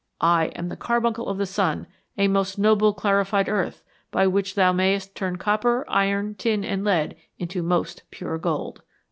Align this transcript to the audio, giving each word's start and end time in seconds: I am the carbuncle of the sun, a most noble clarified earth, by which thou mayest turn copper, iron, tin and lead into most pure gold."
I 0.39 0.45
am 0.55 0.69
the 0.69 0.75
carbuncle 0.75 1.27
of 1.29 1.37
the 1.37 1.45
sun, 1.45 1.85
a 2.17 2.27
most 2.27 2.57
noble 2.57 2.91
clarified 2.91 3.47
earth, 3.47 3.83
by 4.09 4.25
which 4.25 4.55
thou 4.55 4.71
mayest 4.71 5.13
turn 5.13 5.35
copper, 5.37 5.85
iron, 5.87 6.33
tin 6.33 6.65
and 6.65 6.83
lead 6.83 7.15
into 7.37 7.61
most 7.61 8.01
pure 8.09 8.39
gold." 8.39 8.81